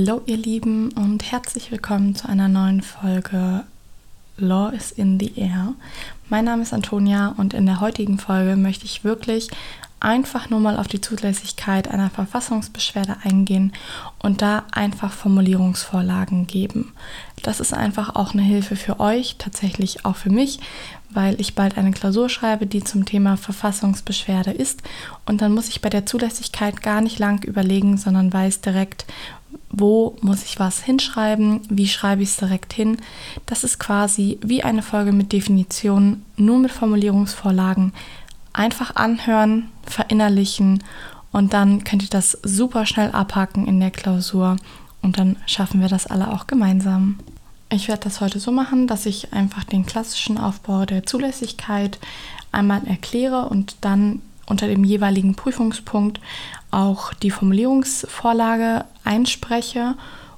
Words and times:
Hallo 0.00 0.22
ihr 0.24 0.38
Lieben 0.38 0.92
und 0.92 1.30
herzlich 1.30 1.70
willkommen 1.70 2.14
zu 2.14 2.26
einer 2.26 2.48
neuen 2.48 2.80
Folge 2.80 3.64
Law 4.38 4.70
is 4.70 4.92
in 4.92 5.20
the 5.20 5.38
Air. 5.38 5.74
Mein 6.30 6.46
Name 6.46 6.62
ist 6.62 6.72
Antonia 6.72 7.34
und 7.36 7.52
in 7.52 7.66
der 7.66 7.80
heutigen 7.80 8.18
Folge 8.18 8.56
möchte 8.56 8.86
ich 8.86 9.04
wirklich 9.04 9.50
einfach 10.00 10.48
nur 10.48 10.60
mal 10.60 10.78
auf 10.78 10.88
die 10.88 11.02
Zulässigkeit 11.02 11.88
einer 11.88 12.08
Verfassungsbeschwerde 12.08 13.18
eingehen 13.24 13.74
und 14.18 14.40
da 14.40 14.64
einfach 14.72 15.12
Formulierungsvorlagen 15.12 16.46
geben. 16.46 16.94
Das 17.42 17.60
ist 17.60 17.74
einfach 17.74 18.14
auch 18.16 18.32
eine 18.32 18.42
Hilfe 18.42 18.76
für 18.76 19.00
euch, 19.00 19.36
tatsächlich 19.36 20.06
auch 20.06 20.16
für 20.16 20.30
mich, 20.30 20.60
weil 21.10 21.38
ich 21.40 21.54
bald 21.54 21.76
eine 21.76 21.90
Klausur 21.90 22.30
schreibe, 22.30 22.66
die 22.66 22.82
zum 22.82 23.04
Thema 23.04 23.36
Verfassungsbeschwerde 23.36 24.52
ist. 24.52 24.82
Und 25.26 25.42
dann 25.42 25.52
muss 25.52 25.68
ich 25.68 25.82
bei 25.82 25.90
der 25.90 26.06
Zulässigkeit 26.06 26.82
gar 26.82 27.02
nicht 27.02 27.18
lang 27.18 27.44
überlegen, 27.44 27.98
sondern 27.98 28.32
weiß 28.32 28.62
direkt, 28.62 29.04
wo 29.70 30.16
muss 30.20 30.44
ich 30.44 30.58
was 30.58 30.82
hinschreiben, 30.82 31.60
wie 31.68 31.88
schreibe 31.88 32.22
ich 32.22 32.30
es 32.30 32.36
direkt 32.36 32.72
hin. 32.72 32.98
Das 33.46 33.64
ist 33.64 33.78
quasi 33.78 34.38
wie 34.42 34.62
eine 34.62 34.82
Folge 34.82 35.12
mit 35.12 35.32
Definitionen, 35.32 36.24
nur 36.36 36.58
mit 36.58 36.72
Formulierungsvorlagen. 36.72 37.92
Einfach 38.52 38.96
anhören, 38.96 39.70
verinnerlichen 39.84 40.82
und 41.32 41.52
dann 41.52 41.84
könnt 41.84 42.02
ihr 42.02 42.08
das 42.08 42.38
super 42.42 42.86
schnell 42.86 43.12
abhaken 43.12 43.66
in 43.66 43.78
der 43.78 43.92
Klausur 43.92 44.56
und 45.02 45.18
dann 45.18 45.36
schaffen 45.46 45.80
wir 45.80 45.88
das 45.88 46.06
alle 46.06 46.32
auch 46.32 46.46
gemeinsam. 46.46 47.18
Ich 47.72 47.86
werde 47.86 48.02
das 48.02 48.20
heute 48.20 48.40
so 48.40 48.50
machen, 48.50 48.88
dass 48.88 49.06
ich 49.06 49.32
einfach 49.32 49.62
den 49.62 49.86
klassischen 49.86 50.38
Aufbau 50.38 50.84
der 50.86 51.06
Zulässigkeit 51.06 52.00
einmal 52.50 52.84
erkläre 52.86 53.48
und 53.48 53.76
dann 53.80 54.20
unter 54.50 54.66
dem 54.66 54.84
jeweiligen 54.84 55.34
Prüfungspunkt 55.34 56.20
auch 56.70 57.14
die 57.14 57.30
Formulierungsvorlage 57.30 58.84
einspreche. 59.04 59.94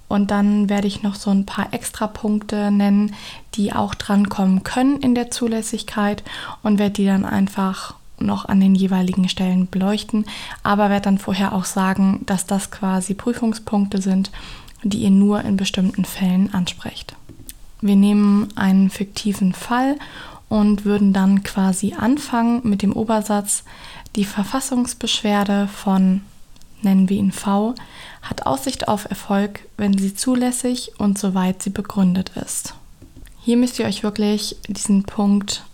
Und 0.09 0.31
dann 0.31 0.69
werde 0.69 0.87
ich 0.87 1.03
noch 1.03 1.15
so 1.15 1.31
ein 1.31 1.47
paar 1.47 1.73
Extrapunkte 1.73 2.71
nennen, 2.71 3.15
die 3.55 3.73
auch 3.73 3.95
drankommen 3.95 4.63
können 4.63 4.99
in 5.01 5.15
der 5.15 5.31
Zulässigkeit 5.31 6.23
und 6.63 6.79
werde 6.79 6.95
die 6.95 7.07
dann 7.07 7.25
einfach 7.25 7.95
noch 8.19 8.45
an 8.45 8.61
den 8.61 8.75
jeweiligen 8.75 9.29
Stellen 9.29 9.69
beleuchten, 9.69 10.27
aber 10.63 10.91
werde 10.91 11.05
dann 11.05 11.19
vorher 11.19 11.53
auch 11.55 11.65
sagen, 11.65 12.21
dass 12.27 12.47
das 12.47 12.71
quasi 12.71 13.15
Prüfungspunkte 13.15 14.01
sind, 14.01 14.31
die 14.83 14.99
ihr 14.99 15.11
nur 15.11 15.43
in 15.43 15.57
bestimmten 15.57 16.05
Fällen 16.05 16.53
ansprecht. 16.55 17.17
Wir 17.81 17.97
nehmen 17.97 18.49
einen 18.55 18.91
fiktiven 18.91 19.55
Fall 19.55 19.97
und 20.49 20.85
würden 20.85 21.13
dann 21.13 21.43
quasi 21.43 21.95
anfangen 21.99 22.61
mit 22.63 22.83
dem 22.83 22.93
Obersatz, 22.93 23.65
die 24.17 24.25
Verfassungsbeschwerde 24.25 25.69
von, 25.69 26.23
nennen 26.83 27.09
wir 27.09 27.17
ihn 27.17 27.33
V, 27.33 27.75
hat 28.21 28.47
Aussicht 28.47 28.89
auf 28.89 29.09
Erfolg, 29.09 29.61
wenn 29.77 29.97
sie 29.97 30.15
zulässig 30.15 30.93
und 30.99 31.19
soweit 31.19 31.63
sie 31.63 31.71
begründet 31.71 32.33
ist. 32.37 32.75
Hier 33.41 33.57
müsst 33.57 33.79
ihr 33.79 33.87
euch 33.87 34.03
wirklich 34.03 34.57
diesen 34.69 35.03
Punkt 35.03 35.65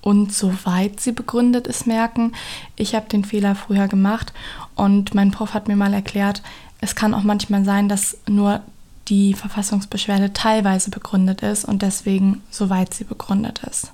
und 0.00 0.32
soweit 0.32 1.00
sie 1.00 1.12
begründet 1.12 1.66
ist 1.66 1.86
merken. 1.86 2.32
Ich 2.76 2.94
habe 2.94 3.08
den 3.08 3.24
Fehler 3.24 3.54
früher 3.54 3.88
gemacht 3.88 4.32
und 4.74 5.14
mein 5.14 5.30
Prof 5.30 5.54
hat 5.54 5.68
mir 5.68 5.76
mal 5.76 5.94
erklärt, 5.94 6.42
es 6.80 6.94
kann 6.94 7.14
auch 7.14 7.22
manchmal 7.22 7.64
sein, 7.64 7.88
dass 7.88 8.18
nur 8.28 8.60
die 9.08 9.34
Verfassungsbeschwerde 9.34 10.32
teilweise 10.32 10.90
begründet 10.90 11.42
ist 11.42 11.64
und 11.64 11.82
deswegen 11.82 12.42
soweit 12.50 12.94
sie 12.94 13.04
begründet 13.04 13.62
ist. 13.70 13.92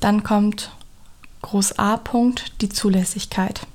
Dann 0.00 0.22
kommt 0.22 0.70
Groß 1.44 1.78
A 1.78 1.96
Punkt 1.98 2.62
die 2.62 2.70
Zulässigkeit. 2.70 3.66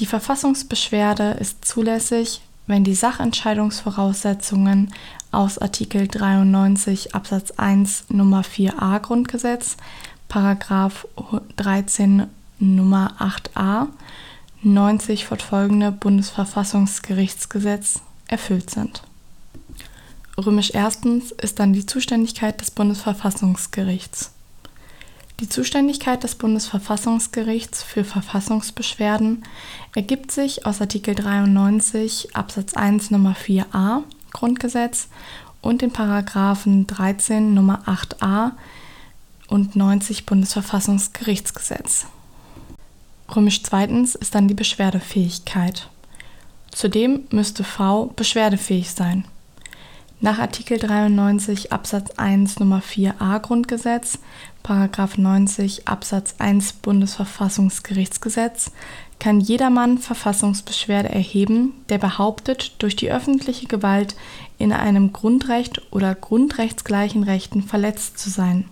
Die 0.00 0.06
Verfassungsbeschwerde 0.06 1.36
ist 1.38 1.64
zulässig, 1.64 2.40
wenn 2.66 2.82
die 2.82 2.96
Sachentscheidungsvoraussetzungen 2.96 4.92
aus 5.30 5.58
Artikel 5.58 6.08
93 6.08 7.14
Absatz 7.14 7.52
1 7.52 8.06
Nummer 8.08 8.42
4a 8.42 8.98
Grundgesetz 8.98 9.76
Paragraph 10.26 11.06
13 11.54 12.26
Nummer 12.58 13.14
8a 13.20 13.86
90 14.62 15.26
fortfolgende 15.26 15.92
Bundesverfassungsgerichtsgesetz 15.92 18.00
erfüllt 18.26 18.70
sind. 18.70 19.04
Römisch 20.36 20.72
erstens 20.74 21.30
ist 21.30 21.60
dann 21.60 21.72
die 21.72 21.86
Zuständigkeit 21.86 22.60
des 22.60 22.72
Bundesverfassungsgerichts. 22.72 24.32
Die 25.40 25.48
Zuständigkeit 25.48 26.24
des 26.24 26.34
Bundesverfassungsgerichts 26.34 27.84
für 27.84 28.02
Verfassungsbeschwerden 28.02 29.44
ergibt 29.94 30.32
sich 30.32 30.66
aus 30.66 30.80
Artikel 30.80 31.14
93 31.14 32.34
Absatz 32.34 32.74
1 32.74 33.12
Nummer 33.12 33.36
4a 33.36 34.02
Grundgesetz 34.32 35.06
und 35.62 35.80
den 35.80 35.92
Paragraphen 35.92 36.88
13 36.88 37.54
Nummer 37.54 37.82
8a 37.86 38.52
und 39.46 39.76
90 39.76 40.26
Bundesverfassungsgerichtsgesetz. 40.26 42.06
Römisch 43.34 43.62
zweitens 43.62 44.16
ist 44.16 44.34
dann 44.34 44.48
die 44.48 44.54
Beschwerdefähigkeit. 44.54 45.88
Zudem 46.72 47.28
müsste 47.30 47.62
V 47.62 48.06
beschwerdefähig 48.16 48.90
sein. 48.90 49.24
Nach 50.20 50.40
Artikel 50.40 50.78
93 50.78 51.72
Absatz 51.72 52.10
1 52.16 52.58
Nummer 52.58 52.80
4a 52.80 53.38
Grundgesetz, 53.38 54.18
Paragraph 54.64 55.16
90 55.16 55.86
Absatz 55.86 56.34
1 56.38 56.72
Bundesverfassungsgerichtsgesetz 56.72 58.72
kann 59.20 59.38
jedermann 59.38 59.98
Verfassungsbeschwerde 59.98 61.08
erheben, 61.08 61.72
der 61.88 61.98
behauptet, 61.98 62.72
durch 62.78 62.96
die 62.96 63.12
öffentliche 63.12 63.68
Gewalt 63.68 64.16
in 64.58 64.72
einem 64.72 65.12
Grundrecht 65.12 65.82
oder 65.92 66.16
grundrechtsgleichen 66.16 67.22
Rechten 67.22 67.62
verletzt 67.62 68.18
zu 68.18 68.28
sein. 68.28 68.64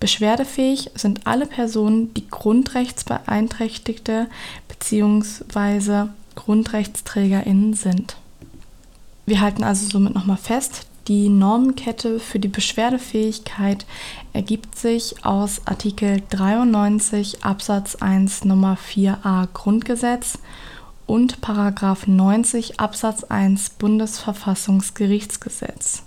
Beschwerdefähig 0.00 0.90
sind 0.94 1.26
alle 1.26 1.44
Personen, 1.44 2.14
die 2.14 2.28
Grundrechtsbeeinträchtigte 2.28 4.28
bzw. 4.68 6.06
GrundrechtsträgerInnen 6.34 7.74
sind. 7.74 8.16
Wir 9.26 9.40
halten 9.40 9.64
also 9.64 9.88
somit 9.88 10.14
nochmal 10.14 10.36
fest, 10.36 10.86
die 11.08 11.28
Normenkette 11.28 12.20
für 12.20 12.38
die 12.38 12.46
Beschwerdefähigkeit 12.48 13.84
ergibt 14.32 14.78
sich 14.78 15.24
aus 15.24 15.62
Artikel 15.64 16.22
93 16.30 17.44
Absatz 17.44 17.96
1 17.96 18.44
Nummer 18.44 18.76
4a 18.76 19.48
Grundgesetz 19.52 20.38
und 21.06 21.40
Paragraph 21.40 22.06
90 22.06 22.78
Absatz 22.78 23.24
1 23.24 23.70
Bundesverfassungsgerichtsgesetz. 23.70 26.04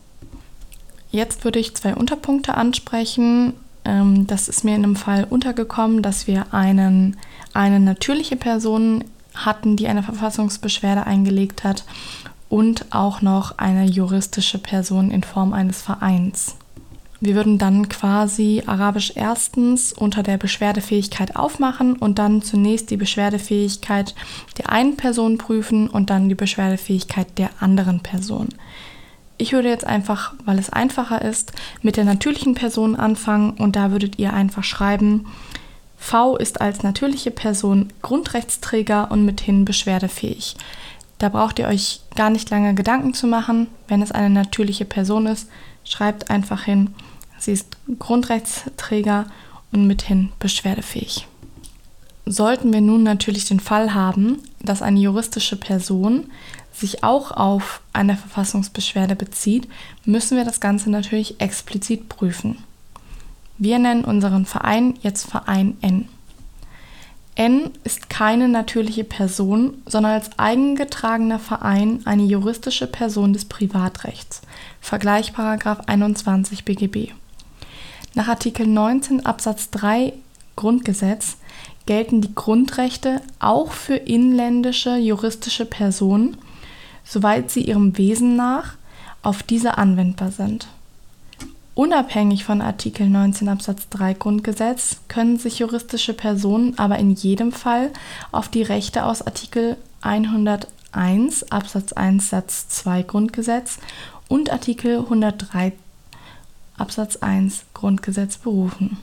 Jetzt 1.12 1.44
würde 1.44 1.60
ich 1.60 1.76
zwei 1.76 1.94
Unterpunkte 1.96 2.56
ansprechen, 2.56 3.54
ähm, 3.84 4.28
das 4.28 4.48
ist 4.48 4.64
mir 4.64 4.76
in 4.76 4.84
einem 4.84 4.96
Fall 4.96 5.26
untergekommen, 5.30 6.02
dass 6.02 6.26
wir 6.28 6.54
einen, 6.54 7.18
eine 7.54 7.82
natürliche 7.82 8.38
Person 8.38 9.04
hatten, 9.34 9.78
die 9.78 9.88
eine 9.88 10.04
Verfassungsbeschwerde 10.04 11.06
eingelegt 11.06 11.64
hat 11.64 11.86
und 12.50 12.88
auch 12.90 13.22
noch 13.22 13.58
eine 13.58 13.86
juristische 13.86 14.58
Person 14.58 15.12
in 15.12 15.24
Form 15.24 15.54
eines 15.54 15.82
Vereins. 15.82 16.56
Wir 17.22 17.36
würden 17.36 17.58
dann 17.58 17.90
quasi 17.90 18.64
Arabisch 18.66 19.12
erstens 19.16 19.92
unter 19.92 20.24
der 20.24 20.38
Beschwerdefähigkeit 20.38 21.36
aufmachen 21.36 21.98
und 21.98 22.18
dann 22.18 22.42
zunächst 22.42 22.92
die 22.92 22.98
Beschwerdefähigkeit 22.98 24.16
der 24.58 24.70
einen 24.70 24.96
Person 24.96 25.38
prüfen 25.38 25.90
und 25.90 26.10
dann 26.10 26.30
die 26.30 26.36
Beschwerdefähigkeit 26.36 27.38
der 27.38 27.50
anderen 27.60 28.00
Person. 28.00 28.48
Ich 29.38 29.52
würde 29.52 29.70
jetzt 29.70 29.86
einfach, 29.86 30.34
weil 30.46 30.60
es 30.60 30.70
einfacher 30.70 31.22
ist, 31.22 31.52
mit 31.82 31.98
der 31.98 32.06
natürlichen 32.06 32.56
Person 32.56 32.96
anfangen 32.96 33.52
und 33.52 33.76
da 33.76 33.92
würdet 33.92 34.18
ihr 34.18 34.34
einfach 34.34 34.64
schreiben, 34.64 35.26
V 35.98 36.38
ist 36.38 36.62
als 36.62 36.84
natürliche 36.84 37.32
Person 37.32 37.90
Grundrechtsträger 38.02 39.12
und 39.12 39.26
mithin 39.26 39.66
beschwerdefähig. 39.66 40.56
Da 41.20 41.30
braucht 41.30 41.60
ihr 41.60 41.68
euch 41.68 42.02
gar 42.16 42.30
nicht 42.30 42.50
lange 42.50 42.74
Gedanken 42.74 43.14
zu 43.14 43.28
machen. 43.28 43.68
Wenn 43.88 44.02
es 44.02 44.12
eine 44.12 44.30
natürliche 44.30 44.86
Person 44.86 45.28
ist, 45.28 45.50
schreibt 45.84 46.30
einfach 46.32 46.64
hin, 46.64 46.96
sie 47.38 47.52
ist 47.52 47.78
Grundrechtsträger 48.00 49.28
und 49.72 49.86
mithin 49.86 50.32
beschwerdefähig. 50.40 51.28
Sollten 52.26 52.72
wir 52.74 52.82
nun 52.82 53.04
natürlich 53.04 53.46
den 53.46 53.60
Fall 53.60 53.94
haben, 53.94 54.40
dass 54.62 54.82
eine 54.82 55.00
juristische 55.00 55.56
Person 55.56 56.30
sich 56.72 57.04
auch 57.04 57.32
auf 57.32 57.82
eine 57.92 58.16
Verfassungsbeschwerde 58.16 59.16
bezieht, 59.16 59.68
müssen 60.06 60.38
wir 60.38 60.46
das 60.46 60.60
Ganze 60.60 60.90
natürlich 60.90 61.42
explizit 61.42 62.08
prüfen. 62.08 62.58
Wir 63.58 63.80
nennen 63.80 64.06
unseren 64.06 64.46
Verein 64.46 64.98
jetzt 65.02 65.30
Verein 65.30 65.76
N. 65.82 66.08
N 67.36 67.72
ist 67.84 68.10
keine 68.10 68.50
natürliche 68.50 69.04
Person, 69.04 69.82
sondern 69.86 70.14
als 70.14 70.38
eigengetragener 70.38 71.40
Verein 71.40 72.02
eine 72.06 72.24
juristische 72.24 72.88
Person 72.88 73.34
des 73.34 73.46
Privatrechts. 73.46 74.42
Vergleich 74.82 75.34
21 75.38 76.66
BGB. 76.66 77.14
Nach 78.14 78.28
Artikel 78.28 78.68
19 78.68 79.26
Absatz 79.26 79.70
3 79.70 80.14
Grundgesetz 80.56 81.38
gelten 81.86 82.22
die 82.22 82.36
Grundrechte 82.36 83.22
auch 83.40 83.72
für 83.72 83.96
inländische 83.96 84.98
juristische 84.98 85.66
Personen 85.66 86.38
soweit 87.10 87.50
sie 87.50 87.62
ihrem 87.62 87.98
Wesen 87.98 88.36
nach 88.36 88.76
auf 89.24 89.42
diese 89.44 89.78
anwendbar 89.78 90.32
sind. 90.32 90.68
Unabhängig 91.80 92.44
von 92.44 92.62
Artikel 92.62 93.08
19 93.08 93.48
Absatz 93.48 93.88
3 93.88 94.14
Grundgesetz 94.16 94.98
können 95.08 95.38
sich 95.38 95.60
juristische 95.60 96.14
Personen 96.14 96.78
aber 96.78 97.00
in 97.00 97.12
jedem 97.12 97.54
Fall 97.54 97.92
auf 98.34 98.50
die 98.50 98.64
Rechte 98.64 99.06
aus 99.06 99.22
Artikel 99.22 99.78
101 100.02 101.54
Absatz 101.54 101.94
1 101.94 102.30
Satz 102.30 102.68
2 102.68 103.04
Grundgesetz 103.04 103.80
und 104.28 104.52
Artikel 104.52 104.98
103 104.98 105.72
Absatz 106.78 107.16
1 107.16 107.64
Grundgesetz 107.74 108.36
berufen. 108.36 108.98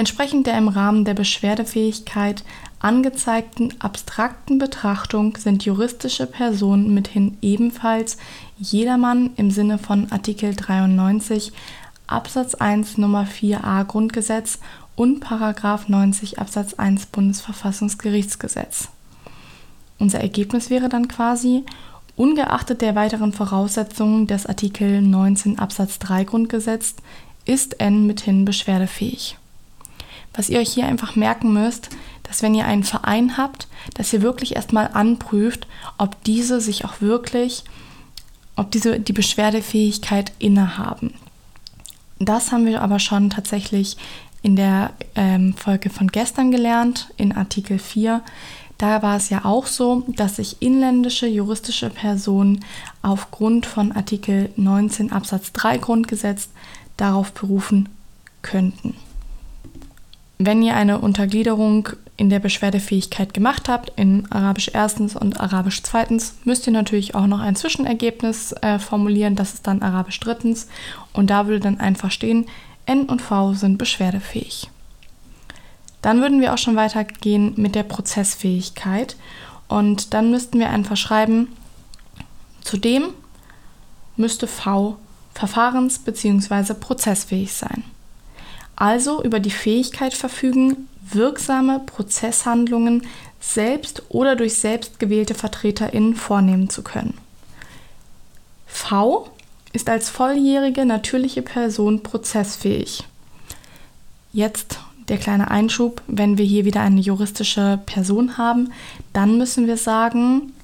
Entsprechend 0.00 0.46
der 0.46 0.56
im 0.56 0.68
Rahmen 0.68 1.04
der 1.04 1.12
Beschwerdefähigkeit 1.12 2.42
angezeigten 2.78 3.74
abstrakten 3.80 4.56
Betrachtung 4.56 5.36
sind 5.36 5.66
juristische 5.66 6.24
Personen 6.24 6.94
mithin 6.94 7.36
ebenfalls 7.42 8.16
jedermann 8.56 9.28
im 9.36 9.50
Sinne 9.50 9.76
von 9.76 10.10
Artikel 10.10 10.54
93 10.54 11.52
Absatz 12.06 12.54
1 12.54 12.96
Nummer 12.96 13.26
4a 13.26 13.84
Grundgesetz 13.84 14.58
und 14.96 15.20
Paragraph 15.20 15.90
90 15.90 16.38
Absatz 16.38 16.72
1 16.72 17.04
Bundesverfassungsgerichtsgesetz. 17.04 18.88
Unser 19.98 20.20
Ergebnis 20.20 20.70
wäre 20.70 20.88
dann 20.88 21.08
quasi, 21.08 21.64
ungeachtet 22.16 22.80
der 22.80 22.94
weiteren 22.94 23.34
Voraussetzungen 23.34 24.26
des 24.26 24.46
Artikel 24.46 25.02
19 25.02 25.58
Absatz 25.58 25.98
3 25.98 26.24
Grundgesetz 26.24 26.94
ist 27.44 27.80
N 27.80 28.06
mithin 28.06 28.46
beschwerdefähig. 28.46 29.36
Was 30.34 30.48
ihr 30.48 30.60
euch 30.60 30.72
hier 30.72 30.86
einfach 30.86 31.16
merken 31.16 31.52
müsst, 31.52 31.90
dass 32.22 32.42
wenn 32.42 32.54
ihr 32.54 32.64
einen 32.64 32.84
Verein 32.84 33.36
habt, 33.36 33.66
dass 33.94 34.12
ihr 34.12 34.22
wirklich 34.22 34.54
erstmal 34.54 34.88
anprüft, 34.92 35.66
ob 35.98 36.22
diese 36.24 36.60
sich 36.60 36.84
auch 36.84 37.00
wirklich, 37.00 37.64
ob 38.56 38.70
diese 38.70 39.00
die 39.00 39.12
Beschwerdefähigkeit 39.12 40.32
innehaben. 40.38 41.14
Das 42.20 42.52
haben 42.52 42.66
wir 42.66 42.82
aber 42.82 42.98
schon 42.98 43.30
tatsächlich 43.30 43.96
in 44.42 44.54
der 44.54 44.92
ähm, 45.16 45.54
Folge 45.54 45.90
von 45.90 46.08
gestern 46.08 46.50
gelernt, 46.50 47.08
in 47.16 47.32
Artikel 47.32 47.78
4. 47.78 48.22
Da 48.78 49.02
war 49.02 49.16
es 49.16 49.28
ja 49.28 49.44
auch 49.44 49.66
so, 49.66 50.04
dass 50.08 50.36
sich 50.36 50.62
inländische 50.62 51.26
juristische 51.26 51.90
Personen 51.90 52.64
aufgrund 53.02 53.66
von 53.66 53.92
Artikel 53.92 54.50
19 54.56 55.12
Absatz 55.12 55.52
3 55.52 55.78
Grundgesetz 55.78 56.48
darauf 56.96 57.32
berufen 57.32 57.88
könnten. 58.42 58.94
Wenn 60.42 60.62
ihr 60.62 60.74
eine 60.74 61.00
Untergliederung 61.00 61.90
in 62.16 62.30
der 62.30 62.38
Beschwerdefähigkeit 62.38 63.34
gemacht 63.34 63.68
habt, 63.68 63.92
in 64.00 64.26
Arabisch 64.32 64.70
erstens 64.72 65.14
und 65.14 65.38
Arabisch 65.38 65.82
zweitens, 65.82 66.36
müsst 66.44 66.66
ihr 66.66 66.72
natürlich 66.72 67.14
auch 67.14 67.26
noch 67.26 67.40
ein 67.40 67.56
Zwischenergebnis 67.56 68.52
äh, 68.62 68.78
formulieren, 68.78 69.36
das 69.36 69.52
ist 69.52 69.66
dann 69.66 69.82
Arabisch 69.82 70.18
drittens 70.18 70.66
und 71.12 71.28
da 71.28 71.46
würde 71.46 71.60
dann 71.60 71.78
einfach 71.78 72.10
stehen, 72.10 72.46
N 72.86 73.04
und 73.04 73.20
V 73.20 73.52
sind 73.52 73.76
beschwerdefähig. 73.76 74.70
Dann 76.00 76.22
würden 76.22 76.40
wir 76.40 76.54
auch 76.54 76.58
schon 76.58 76.74
weitergehen 76.74 77.52
mit 77.56 77.74
der 77.74 77.82
Prozessfähigkeit 77.82 79.16
und 79.68 80.14
dann 80.14 80.30
müssten 80.30 80.58
wir 80.58 80.70
einfach 80.70 80.96
schreiben, 80.96 81.48
zudem 82.62 83.10
müsste 84.16 84.46
V 84.46 84.96
verfahrens- 85.34 85.98
bzw. 85.98 86.72
prozessfähig 86.72 87.52
sein 87.52 87.84
also 88.80 89.22
über 89.22 89.40
die 89.40 89.50
Fähigkeit 89.50 90.14
verfügen, 90.14 90.88
wirksame 91.12 91.80
Prozesshandlungen 91.80 93.06
selbst 93.38 94.02
oder 94.08 94.36
durch 94.36 94.54
selbst 94.54 94.98
gewählte 94.98 95.34
VertreterInnen 95.34 96.14
vornehmen 96.14 96.70
zu 96.70 96.82
können. 96.82 97.14
V 98.66 99.28
ist 99.72 99.90
als 99.90 100.08
volljährige 100.08 100.86
natürliche 100.86 101.42
Person 101.42 102.02
prozessfähig. 102.02 103.04
Jetzt 104.32 104.78
der 105.08 105.18
kleine 105.18 105.50
Einschub, 105.50 106.02
wenn 106.06 106.38
wir 106.38 106.46
hier 106.46 106.64
wieder 106.64 106.80
eine 106.80 107.00
juristische 107.00 107.80
Person 107.84 108.38
haben, 108.38 108.72
dann 109.12 109.36
müssen 109.36 109.66
wir 109.66 109.76
sagen, 109.76 110.54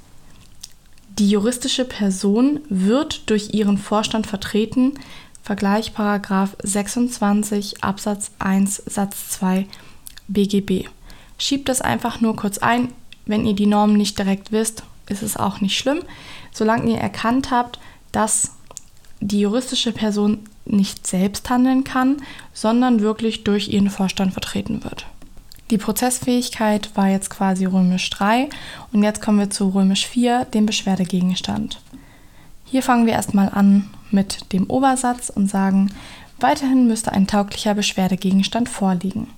die 1.19 1.29
juristische 1.29 1.85
Person 1.85 2.61
wird 2.69 3.29
durch 3.29 3.53
ihren 3.53 3.77
Vorstand 3.79 4.27
vertreten, 4.27 4.95
Vergleich 5.47 5.95
Paragraph 5.95 6.57
26 6.61 7.85
Absatz 7.85 8.33
1 8.41 8.83
Satz 8.85 9.29
2 9.29 9.67
BGB. 10.27 10.89
Schiebt 11.39 11.69
das 11.69 11.81
einfach 11.81 12.21
nur 12.21 12.35
kurz 12.35 12.59
ein. 12.59 12.89
Wenn 13.27 13.47
ihr 13.47 13.55
die 13.55 13.67
Normen 13.67 13.97
nicht 13.97 14.19
direkt 14.19 14.51
wisst, 14.51 14.83
ist 15.09 15.23
es 15.23 15.37
auch 15.37 15.61
nicht 15.61 15.79
schlimm, 15.79 16.01
solange 16.53 16.91
ihr 16.91 16.99
erkannt 16.99 17.53
habt, 17.53 17.79
dass 18.11 18.57
die 19.21 19.39
juristische 19.39 19.93
Person 19.93 20.41
nicht 20.65 21.07
selbst 21.07 21.49
handeln 21.49 21.85
kann, 21.85 22.17
sondern 22.53 22.99
wirklich 22.99 23.45
durch 23.45 23.69
ihren 23.69 23.91
Vorstand 23.91 24.33
vertreten 24.33 24.83
wird. 24.83 25.07
Die 25.71 25.79
Prozessfähigkeit 25.79 26.91
war 26.97 27.07
jetzt 27.07 27.31
quasi 27.31 27.67
römisch 27.67 28.11
3 28.11 28.49
und 28.93 29.05
jetzt 29.05 29.23
kommen 29.23 29.39
wir 29.39 29.51
zu 29.51 29.69
römisch 29.69 30.09
4, 30.09 30.47
dem 30.47 30.67
Beschwerdegegenstand. 30.67 31.79
Hier 32.67 32.83
fangen 32.83 33.07
wir 33.07 33.15
erstmal 33.15 33.49
an 33.49 33.89
mit 34.11 34.53
dem 34.53 34.69
Obersatz 34.69 35.31
und 35.31 35.49
sagen, 35.49 35.93
weiterhin 36.41 36.87
müsste 36.87 37.13
ein 37.13 37.27
tauglicher 37.27 37.75
Beschwerdegegenstand 37.75 38.69
vorliegen. 38.69 39.29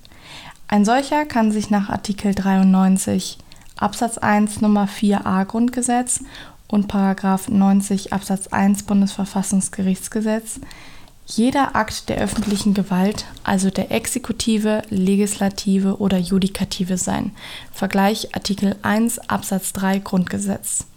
Ein 0.67 0.83
solcher 0.83 1.25
kann 1.25 1.51
sich 1.51 1.69
nach 1.69 1.89
Artikel 1.89 2.35
93 2.35 3.37
Absatz 3.77 4.17
1 4.17 4.61
Nummer 4.61 4.87
4a 4.87 5.45
Grundgesetz 5.45 6.23
und 6.67 6.87
Paragraph 6.87 7.49
90 7.49 8.13
Absatz 8.13 8.47
1 8.47 8.83
Bundesverfassungsgerichtsgesetz 8.83 10.59
jeder 11.31 11.75
Akt 11.75 12.09
der 12.09 12.17
öffentlichen 12.17 12.73
Gewalt, 12.73 13.25
also 13.43 13.69
der 13.69 13.91
Exekutive, 13.91 14.81
Legislative 14.89 15.99
oder 15.99 16.17
Judikative 16.17 16.97
sein. 16.97 17.31
Vergleich 17.71 18.35
Artikel 18.35 18.75
1 18.81 19.29
Absatz 19.29 19.71
3 19.73 19.99
Grundgesetz. 19.99 20.87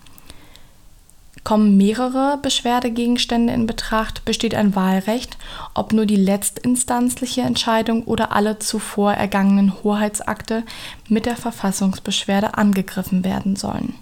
Kommen 1.44 1.76
mehrere 1.76 2.38
Beschwerdegegenstände 2.40 3.52
in 3.52 3.66
Betracht, 3.66 4.24
besteht 4.24 4.54
ein 4.54 4.76
Wahlrecht, 4.76 5.36
ob 5.74 5.92
nur 5.92 6.06
die 6.06 6.16
letztinstanzliche 6.16 7.40
Entscheidung 7.40 8.04
oder 8.04 8.30
alle 8.32 8.60
zuvor 8.60 9.12
ergangenen 9.14 9.82
Hoheitsakte 9.82 10.62
mit 11.08 11.26
der 11.26 11.36
Verfassungsbeschwerde 11.36 12.56
angegriffen 12.56 13.24
werden 13.24 13.56
sollen. 13.56 13.94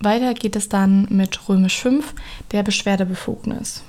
Weiter 0.00 0.34
geht 0.34 0.56
es 0.56 0.68
dann 0.68 1.06
mit 1.10 1.48
Römisch 1.48 1.80
5, 1.80 2.14
der 2.50 2.64
Beschwerdebefugnis. 2.64 3.82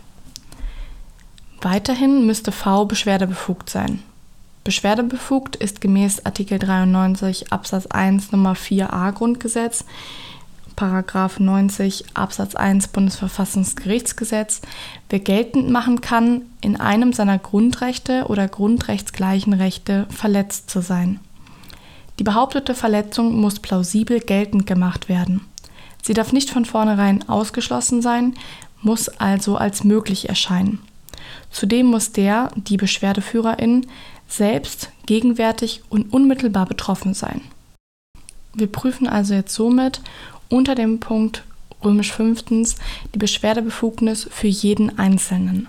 Weiterhin 1.61 2.27
müsste 2.27 2.51
V 2.51 2.85
beschwerdebefugt 2.85 3.69
sein. 3.69 4.03
Beschwerdebefugt 4.63 5.55
ist 5.55 5.81
gemäß 5.81 6.25
Artikel 6.25 6.59
93 6.59 7.51
Absatz 7.51 7.87
1 7.87 8.31
Nummer 8.31 8.53
4a 8.53 9.11
Grundgesetz 9.11 9.85
Paragraph 10.77 11.39
90 11.39 12.05
Absatz 12.13 12.55
1 12.55 12.89
Bundesverfassungsgerichtsgesetz, 12.89 14.61
wer 15.09 15.19
geltend 15.19 15.69
machen 15.69 15.99
kann, 15.99 16.43
in 16.61 16.79
einem 16.79 17.11
seiner 17.11 17.39
Grundrechte 17.39 18.27
oder 18.27 18.47
grundrechtsgleichen 18.47 19.53
Rechte 19.53 20.05
verletzt 20.09 20.69
zu 20.69 20.81
sein. 20.81 21.19
Die 22.19 22.23
behauptete 22.23 22.75
Verletzung 22.75 23.41
muss 23.41 23.59
plausibel 23.59 24.19
geltend 24.19 24.67
gemacht 24.67 25.09
werden. 25.09 25.41
Sie 26.03 26.13
darf 26.13 26.31
nicht 26.31 26.51
von 26.51 26.63
vornherein 26.63 27.27
ausgeschlossen 27.27 28.03
sein, 28.03 28.35
muss 28.81 29.09
also 29.09 29.57
als 29.57 29.83
möglich 29.83 30.29
erscheinen. 30.29 30.79
Zudem 31.49 31.87
muss 31.87 32.11
der, 32.11 32.51
die 32.55 32.77
Beschwerdeführerin, 32.77 33.87
selbst 34.27 34.91
gegenwärtig 35.07 35.81
und 35.89 36.13
unmittelbar 36.13 36.67
betroffen 36.67 37.15
sein. 37.15 37.41
Wir 38.53 38.67
prüfen 38.67 39.07
also 39.07 39.33
jetzt 39.33 39.53
somit, 39.53 40.01
unter 40.49 40.75
dem 40.75 40.99
Punkt 40.99 41.43
römisch 41.83 42.11
fünftens 42.11 42.75
die 43.13 43.19
Beschwerdebefugnis 43.19 44.27
für 44.31 44.47
jeden 44.47 44.97
Einzelnen. 44.97 45.67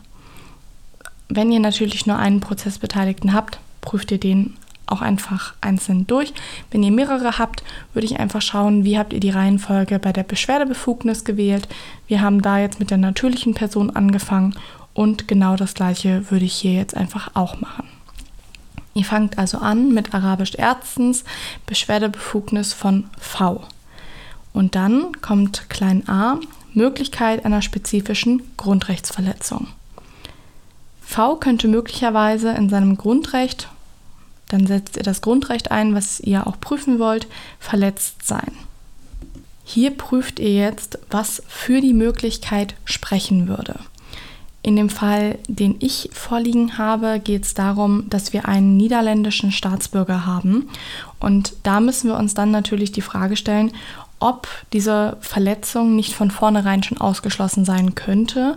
Wenn 1.29 1.53
ihr 1.53 1.61
natürlich 1.61 2.07
nur 2.07 2.17
einen 2.17 2.41
Prozessbeteiligten 2.41 3.35
habt, 3.35 3.59
prüft 3.81 4.11
ihr 4.11 4.19
den 4.19 4.57
auch 4.87 5.03
einfach 5.03 5.55
einzeln 5.61 6.07
durch. 6.07 6.33
Wenn 6.71 6.83
ihr 6.83 6.91
mehrere 6.91 7.39
habt, 7.39 7.63
würde 7.93 8.07
ich 8.07 8.19
einfach 8.19 8.41
schauen, 8.41 8.85
wie 8.85 8.99
habt 8.99 9.13
ihr 9.13 9.21
die 9.21 9.31
Reihenfolge 9.31 9.99
bei 9.99 10.13
der 10.13 10.23
Beschwerdebefugnis 10.23 11.25
gewählt. 11.25 11.69
Wir 12.07 12.23
haben 12.23 12.41
da 12.41 12.59
jetzt 12.59 12.81
mit 12.81 12.91
der 12.91 12.97
natürlichen 12.97 13.53
Person 13.53 13.91
angefangen 13.91 14.55
und 14.95 15.29
genau 15.29 15.57
das 15.57 15.75
gleiche 15.75 16.31
würde 16.31 16.47
ich 16.47 16.55
hier 16.55 16.73
jetzt 16.73 16.97
einfach 16.97 17.31
auch 17.35 17.61
machen. 17.61 17.87
Ihr 18.95 19.05
fangt 19.05 19.39
also 19.39 19.59
an 19.59 19.93
mit 19.93 20.15
Arabisch 20.15 20.55
erstens 20.57 21.25
Beschwerdebefugnis 21.67 22.73
von 22.73 23.05
V. 23.19 23.63
Und 24.53 24.75
dann 24.75 25.21
kommt 25.21 25.69
klein 25.69 26.09
a 26.09 26.39
Möglichkeit 26.75 27.45
einer 27.45 27.63
spezifischen 27.63 28.43
Grundrechtsverletzung. 28.57 29.69
V 31.01 31.37
könnte 31.37 31.69
möglicherweise 31.69 32.51
in 32.51 32.69
seinem 32.69 32.97
Grundrecht, 32.97 33.69
dann 34.49 34.67
setzt 34.67 34.97
ihr 34.97 35.03
das 35.03 35.21
Grundrecht 35.21 35.71
ein, 35.71 35.95
was 35.95 36.21
ihr 36.21 36.47
auch 36.47 36.61
prüfen 36.61 36.99
wollt, 36.99 37.27
verletzt 37.59 38.27
sein. 38.27 38.53
Hier 39.65 39.91
prüft 39.91 40.39
ihr 40.39 40.53
jetzt, 40.53 40.99
was 41.11 41.43
für 41.47 41.81
die 41.81 41.93
Möglichkeit 41.93 42.75
sprechen 42.85 43.49
würde. 43.49 43.79
In 44.63 44.77
dem 44.77 44.91
Fall, 44.91 45.39
den 45.47 45.77
ich 45.79 46.11
vorliegen 46.13 46.79
habe, 46.79 47.21
geht 47.21 47.45
es 47.45 47.55
darum, 47.55 48.09
dass 48.11 48.33
wir 48.33 48.49
einen 48.49 48.77
niederländischen 48.77 49.53
Staatsbürger 49.53 50.27
haben. 50.27 50.69
Und 51.21 51.55
da 51.63 51.81
müssen 51.81 52.11
wir 52.11 52.17
uns 52.17 52.35
dann 52.35 52.51
natürlich 52.51 52.93
die 52.93 53.03
Frage 53.03 53.37
stellen, 53.37 53.73
ob 54.21 54.49
diese 54.73 55.17
Verletzung 55.21 55.97
nicht 55.97 56.15
von 56.15 56.31
vornherein 56.31 56.83
schon 56.83 56.99
ausgeschlossen 56.99 57.65
sein 57.65 57.95
könnte, 57.95 58.57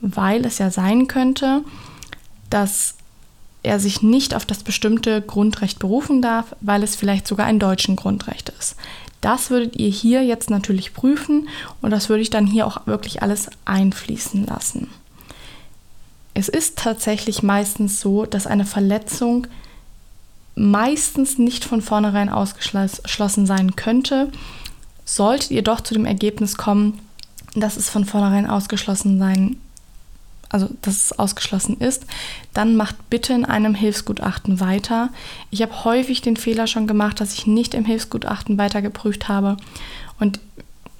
weil 0.00 0.44
es 0.44 0.58
ja 0.58 0.70
sein 0.70 1.08
könnte, 1.08 1.62
dass 2.50 2.94
er 3.62 3.80
sich 3.80 4.02
nicht 4.02 4.34
auf 4.34 4.46
das 4.46 4.62
bestimmte 4.62 5.20
Grundrecht 5.20 5.78
berufen 5.78 6.22
darf, 6.22 6.54
weil 6.60 6.82
es 6.82 6.96
vielleicht 6.96 7.26
sogar 7.26 7.46
ein 7.46 7.58
deutschen 7.58 7.96
Grundrecht 7.96 8.52
ist. 8.58 8.76
Das 9.20 9.50
würdet 9.50 9.76
ihr 9.76 9.90
hier 9.90 10.24
jetzt 10.24 10.48
natürlich 10.48 10.94
prüfen 10.94 11.48
und 11.82 11.90
das 11.90 12.08
würde 12.08 12.22
ich 12.22 12.30
dann 12.30 12.46
hier 12.46 12.66
auch 12.66 12.86
wirklich 12.86 13.20
alles 13.22 13.50
einfließen 13.64 14.46
lassen. 14.46 14.88
Es 16.34 16.48
ist 16.48 16.78
tatsächlich 16.78 17.42
meistens 17.42 18.00
so, 18.00 18.24
dass 18.24 18.46
eine 18.46 18.64
Verletzung 18.64 19.48
meistens 20.54 21.38
nicht 21.38 21.64
von 21.64 21.82
vornherein 21.82 22.28
ausgeschlossen 22.28 23.46
sein 23.46 23.74
könnte. 23.74 24.30
Solltet 25.08 25.50
ihr 25.52 25.62
doch 25.62 25.80
zu 25.80 25.94
dem 25.94 26.04
Ergebnis 26.04 26.58
kommen, 26.58 27.00
dass 27.54 27.78
es 27.78 27.88
von 27.88 28.04
vornherein 28.04 28.46
ausgeschlossen 28.46 29.18
sein 29.18 29.56
also 30.48 30.68
dass 30.82 30.96
es 30.96 31.18
ausgeschlossen 31.18 31.78
ist, 31.78 32.06
dann 32.54 32.76
macht 32.76 33.10
bitte 33.10 33.32
in 33.32 33.44
einem 33.44 33.74
Hilfsgutachten 33.74 34.60
weiter. 34.60 35.10
Ich 35.50 35.62
habe 35.62 35.84
häufig 35.84 36.22
den 36.22 36.36
Fehler 36.36 36.66
schon 36.66 36.86
gemacht, 36.86 37.20
dass 37.20 37.34
ich 37.34 37.46
nicht 37.46 37.74
im 37.74 37.84
Hilfsgutachten 37.84 38.56
weiter 38.56 38.80
geprüft 38.80 39.28
habe. 39.28 39.56
Und 40.18 40.40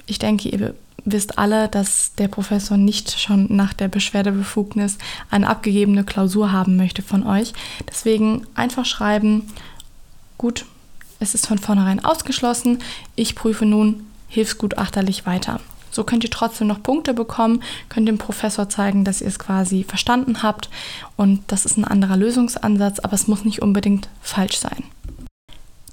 ich 0.06 0.18
denke, 0.18 0.48
ihr 0.50 0.74
wisst 1.04 1.38
alle, 1.38 1.68
dass 1.68 2.14
der 2.16 2.28
Professor 2.28 2.76
nicht 2.76 3.18
schon 3.18 3.46
nach 3.54 3.72
der 3.72 3.88
Beschwerdebefugnis 3.88 4.98
eine 5.30 5.48
abgegebene 5.48 6.04
Klausur 6.04 6.52
haben 6.52 6.76
möchte 6.76 7.02
von 7.02 7.26
euch. 7.26 7.54
Deswegen 7.88 8.46
einfach 8.54 8.84
schreiben, 8.84 9.50
gut, 10.36 10.66
es 11.20 11.34
ist 11.34 11.46
von 11.46 11.58
vornherein 11.58 12.04
ausgeschlossen, 12.04 12.78
ich 13.16 13.34
prüfe 13.34 13.66
nun 13.66 14.06
hilfsgutachterlich 14.28 15.26
weiter. 15.26 15.60
So 15.90 16.04
könnt 16.04 16.22
ihr 16.22 16.30
trotzdem 16.30 16.68
noch 16.68 16.82
Punkte 16.82 17.14
bekommen, 17.14 17.62
könnt 17.88 18.08
dem 18.08 18.18
Professor 18.18 18.68
zeigen, 18.68 19.04
dass 19.04 19.20
ihr 19.20 19.28
es 19.28 19.38
quasi 19.38 19.84
verstanden 19.84 20.42
habt 20.42 20.68
und 21.16 21.42
das 21.48 21.64
ist 21.64 21.76
ein 21.76 21.84
anderer 21.84 22.16
Lösungsansatz, 22.16 23.00
aber 23.00 23.14
es 23.14 23.26
muss 23.26 23.44
nicht 23.44 23.62
unbedingt 23.62 24.08
falsch 24.20 24.58
sein. 24.58 24.84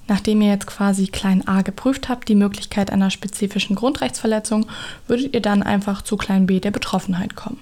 Nachdem 0.08 0.40
ihr 0.40 0.50
jetzt 0.50 0.66
quasi 0.66 1.08
klein 1.08 1.48
a 1.48 1.62
geprüft 1.62 2.08
habt, 2.08 2.28
die 2.28 2.36
Möglichkeit 2.36 2.92
einer 2.92 3.10
spezifischen 3.10 3.74
Grundrechtsverletzung, 3.74 4.66
würdet 5.08 5.34
ihr 5.34 5.42
dann 5.42 5.62
einfach 5.62 6.02
zu 6.02 6.16
klein 6.16 6.46
b 6.46 6.60
der 6.60 6.70
Betroffenheit 6.70 7.34
kommen. 7.34 7.58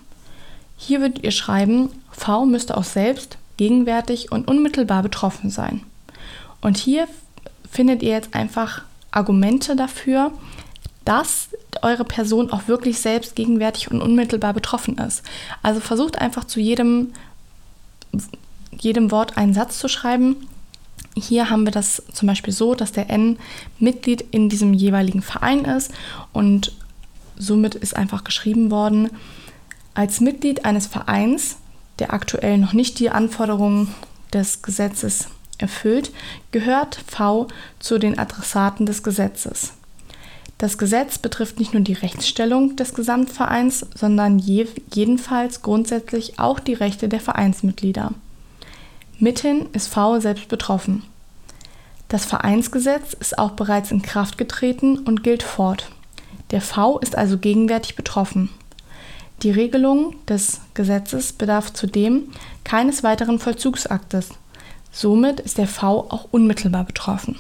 Hier 0.77 1.01
würdet 1.01 1.25
ihr 1.25 1.31
schreiben, 1.31 1.89
V 2.11 2.45
müsste 2.45 2.77
auch 2.77 2.85
selbst 2.85 3.39
gegenwärtig 3.57 4.31
und 4.33 4.49
unmittelbar 4.49 5.03
betroffen 5.03 5.49
sein. 5.49 5.83
Und 6.61 6.77
hier 6.77 7.07
findet 7.75 8.03
ihr 8.03 8.11
jetzt 8.11 8.35
einfach 8.35 8.83
Argumente 9.11 9.77
dafür, 9.77 10.33
dass 11.05 11.49
eure 11.83 12.05
Person 12.05 12.51
auch 12.51 12.69
wirklich 12.69 13.01
selbst 13.01 13.37
gegenwärtig 13.37 13.91
und 13.91 14.01
unmittelbar 14.01 14.55
betroffen 14.55 14.97
ist. 14.99 15.23
Also 15.63 15.81
versucht 15.81 16.19
einfach 16.19 16.45
zu 16.45 16.61
jedem, 16.61 17.13
jedem 18.71 19.11
Wort 19.11 19.37
einen 19.37 19.53
Satz 19.53 19.79
zu 19.79 19.89
schreiben. 19.89 20.49
Hier 21.17 21.51
haben 21.51 21.65
wir 21.65 21.73
das 21.73 22.03
zum 22.13 22.29
Beispiel 22.29 22.53
so, 22.55 22.75
dass 22.75 22.93
der 22.93 23.11
N 23.11 23.39
Mitglied 23.79 24.23
in 24.31 24.49
diesem 24.49 24.73
jeweiligen 24.73 25.21
Verein 25.21 25.65
ist 25.65 25.93
und 26.33 26.73
somit 27.37 27.75
ist 27.75 27.97
einfach 27.97 28.25
geschrieben 28.25 28.71
worden, 28.71 29.11
als 29.95 30.21
Mitglied 30.21 30.65
eines 30.65 30.87
Vereins, 30.87 31.57
der 31.99 32.13
aktuell 32.13 32.59
noch 32.59 32.73
nicht 32.73 32.99
die 32.99 33.11
Anforderungen 33.11 33.95
des 34.33 34.63
Gesetzes 34.63 35.29
erfüllt, 35.59 36.13
gehört 36.51 37.01
V 37.07 37.49
zu 37.79 37.99
den 37.99 38.19
Adressaten 38.19 38.87
des 38.87 39.03
Gesetzes. 39.03 39.73
Das 40.59 40.79
Gesetz 40.79 41.19
betrifft 41.19 41.59
nicht 41.59 41.75
nur 41.75 41.83
die 41.83 41.95
Rechtsstellung 41.95 42.77
des 42.77 42.95
Gesamtvereins, 42.95 43.87
sondern 43.95 44.39
je, 44.39 44.67
jedenfalls 44.93 45.63
grundsätzlich 45.63 46.39
auch 46.39 46.61
die 46.61 46.75
Rechte 46.75 47.09
der 47.09 47.21
Vereinsmitglieder. 47.21 48.13
Mithin 49.19 49.67
ist 49.73 49.89
V 49.89 50.21
selbst 50.21 50.49
betroffen. 50.49 51.03
Das 52.09 52.25
Vereinsgesetz 52.25 53.15
ist 53.15 53.39
auch 53.39 53.53
bereits 53.53 53.91
in 53.91 54.03
Kraft 54.03 54.39
getreten 54.39 54.99
und 54.99 55.23
gilt 55.23 55.43
fort. 55.43 55.91
Der 56.51 56.61
V 56.61 56.99
ist 56.99 57.17
also 57.17 57.39
gegenwärtig 57.39 57.97
betroffen. 57.97 58.51
Die 59.43 59.51
Regelung 59.51 60.15
des 60.27 60.61
Gesetzes 60.75 61.33
bedarf 61.33 61.73
zudem 61.73 62.31
keines 62.63 63.03
weiteren 63.03 63.39
Vollzugsaktes. 63.39 64.31
Somit 64.95 65.41
ist 65.41 65.59
der 65.59 65.67
V 65.67 66.07
auch 66.09 66.29
unmittelbar 66.31 66.85
betroffen. 66.85 67.37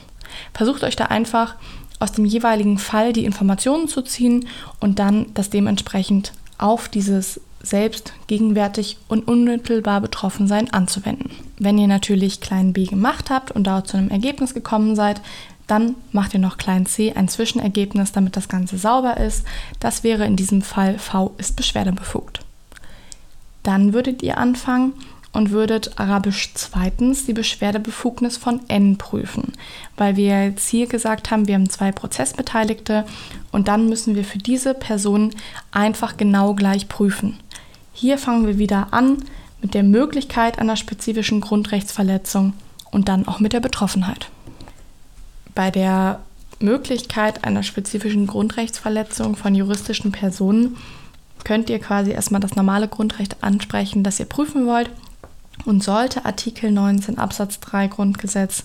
Versucht 0.52 0.82
euch 0.82 0.96
da 0.96 1.06
einfach 1.06 1.54
aus 2.00 2.10
dem 2.10 2.24
jeweiligen 2.24 2.78
Fall 2.78 3.12
die 3.12 3.24
Informationen 3.24 3.86
zu 3.86 4.02
ziehen 4.02 4.48
und 4.80 4.98
dann 4.98 5.26
das 5.34 5.50
dementsprechend 5.50 6.32
auf 6.58 6.88
dieses 6.88 7.40
selbst 7.62 8.12
gegenwärtig 8.26 8.98
und 9.08 9.26
unmittelbar 9.26 10.00
betroffen 10.00 10.48
sein 10.48 10.72
anzuwenden. 10.72 11.30
Wenn 11.58 11.78
ihr 11.78 11.86
natürlich 11.86 12.40
klein 12.40 12.72
b 12.72 12.86
gemacht 12.86 13.30
habt 13.30 13.52
und 13.52 13.66
dort 13.66 13.86
zu 13.86 13.96
einem 13.96 14.10
Ergebnis 14.10 14.52
gekommen 14.52 14.96
seid, 14.96 15.20
dann 15.68 15.94
macht 16.12 16.34
ihr 16.34 16.40
noch 16.40 16.58
klein 16.58 16.84
c 16.86 17.12
ein 17.14 17.28
Zwischenergebnis, 17.28 18.12
damit 18.12 18.36
das 18.36 18.48
Ganze 18.48 18.76
sauber 18.76 19.16
ist. 19.16 19.46
Das 19.80 20.02
wäre 20.02 20.26
in 20.26 20.36
diesem 20.36 20.60
Fall 20.60 20.98
v 20.98 21.32
ist 21.38 21.56
beschwerdebefugt. 21.56 22.40
Dann 23.62 23.94
würdet 23.94 24.22
ihr 24.22 24.36
anfangen, 24.36 24.92
und 25.34 25.50
würdet 25.50 25.98
Arabisch 25.98 26.52
zweitens 26.54 27.26
die 27.26 27.32
Beschwerdebefugnis 27.32 28.36
von 28.36 28.60
N 28.68 28.96
prüfen, 28.96 29.52
weil 29.96 30.16
wir 30.16 30.46
jetzt 30.46 30.68
hier 30.68 30.86
gesagt 30.86 31.30
haben, 31.30 31.48
wir 31.48 31.56
haben 31.56 31.68
zwei 31.68 31.92
Prozessbeteiligte 31.92 33.04
und 33.50 33.68
dann 33.68 33.88
müssen 33.88 34.14
wir 34.14 34.24
für 34.24 34.38
diese 34.38 34.74
Person 34.74 35.34
einfach 35.72 36.16
genau 36.16 36.54
gleich 36.54 36.88
prüfen. 36.88 37.40
Hier 37.92 38.16
fangen 38.16 38.46
wir 38.46 38.58
wieder 38.58 38.88
an 38.92 39.24
mit 39.60 39.74
der 39.74 39.82
Möglichkeit 39.82 40.58
einer 40.58 40.76
spezifischen 40.76 41.40
Grundrechtsverletzung 41.40 42.54
und 42.92 43.08
dann 43.08 43.26
auch 43.26 43.40
mit 43.40 43.52
der 43.52 43.60
Betroffenheit. 43.60 44.30
Bei 45.54 45.72
der 45.72 46.20
Möglichkeit 46.60 47.44
einer 47.44 47.64
spezifischen 47.64 48.28
Grundrechtsverletzung 48.28 49.34
von 49.34 49.54
juristischen 49.54 50.12
Personen 50.12 50.76
könnt 51.42 51.70
ihr 51.70 51.80
quasi 51.80 52.12
erstmal 52.12 52.40
das 52.40 52.54
normale 52.54 52.86
Grundrecht 52.86 53.42
ansprechen, 53.42 54.04
das 54.04 54.20
ihr 54.20 54.26
prüfen 54.26 54.66
wollt 54.66 54.90
und 55.64 55.82
sollte 55.82 56.24
Artikel 56.24 56.70
19 56.70 57.18
Absatz 57.18 57.60
3 57.60 57.88
Grundgesetz 57.88 58.64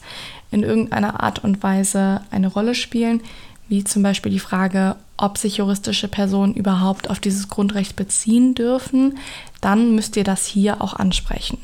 in 0.51 0.63
irgendeiner 0.63 1.23
Art 1.23 1.43
und 1.43 1.61
Weise 1.63 2.21
eine 2.31 2.47
Rolle 2.47 2.75
spielen, 2.75 3.21
wie 3.67 3.83
zum 3.83 4.01
Beispiel 4.01 4.31
die 4.31 4.39
Frage, 4.39 4.95
ob 5.15 5.37
sich 5.37 5.57
juristische 5.57 6.07
Personen 6.07 6.55
überhaupt 6.55 7.09
auf 7.09 7.19
dieses 7.19 7.49
Grundrecht 7.49 7.95
beziehen 7.95 8.55
dürfen, 8.55 9.17
dann 9.61 9.93
müsst 9.93 10.17
ihr 10.17 10.23
das 10.23 10.45
hier 10.45 10.81
auch 10.81 10.93
ansprechen. 10.93 11.59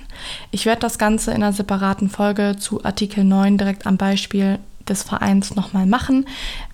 Ich 0.51 0.65
werde 0.65 0.81
das 0.81 0.99
Ganze 0.99 1.31
in 1.31 1.37
einer 1.37 1.53
separaten 1.53 2.09
Folge 2.09 2.57
zu 2.59 2.83
Artikel 2.85 3.23
9 3.23 3.57
direkt 3.57 3.87
am 3.87 3.97
Beispiel 3.97 4.59
des 4.87 5.01
Vereins 5.01 5.55
nochmal 5.55 5.87
machen 5.87 6.27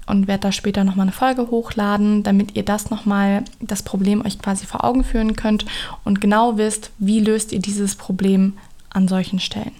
und 0.05 0.27
werde 0.27 0.41
da 0.41 0.51
später 0.51 0.83
nochmal 0.83 1.05
eine 1.05 1.11
Folge 1.11 1.49
hochladen, 1.49 2.23
damit 2.23 2.55
ihr 2.55 2.63
das 2.63 2.89
nochmal, 2.89 3.43
das 3.59 3.83
Problem 3.83 4.25
euch 4.25 4.39
quasi 4.39 4.65
vor 4.65 4.83
Augen 4.83 5.03
führen 5.03 5.35
könnt 5.35 5.65
und 6.03 6.21
genau 6.21 6.57
wisst, 6.57 6.91
wie 6.97 7.19
löst 7.19 7.51
ihr 7.51 7.59
dieses 7.59 7.95
Problem 7.95 8.53
an 8.89 9.07
solchen 9.07 9.39
Stellen. 9.39 9.71